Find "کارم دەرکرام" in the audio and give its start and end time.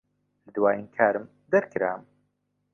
0.97-2.01